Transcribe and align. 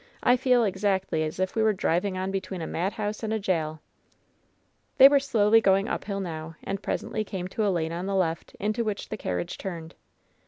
"I 0.23 0.35
feel 0.35 0.63
exactly 0.63 1.21
as 1.21 1.39
if 1.39 1.53
we 1.55 1.61
were 1.61 1.73
driving 1.73 2.17
on 2.17 2.31
between 2.31 2.63
a 2.63 2.65
madhouse 2.65 3.21
and 3.21 3.31
a 3.31 3.37
jail!'' 3.37 3.81
They 4.97 5.07
were 5.07 5.19
slowly 5.19 5.61
going 5.61 5.87
uphill 5.87 6.19
now, 6.19 6.55
and 6.63 6.81
presently 6.81 7.23
came 7.23 7.47
to 7.49 7.67
a 7.67 7.69
lane 7.69 7.91
on 7.91 8.07
the 8.07 8.15
left, 8.15 8.55
into 8.59 8.83
which 8.83 9.09
the 9.09 9.15
carriage 9.17 9.59
turned. 9.59 9.93